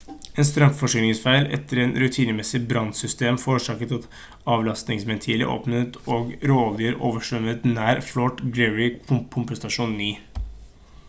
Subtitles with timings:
[0.41, 4.07] en strømforsyningsfeil etter en rutinemessig brannsystemtest forårsaket at
[4.55, 10.13] avlastingsventiler åpnet og råolje overstrømmet nær fort greely pumpestasjon 9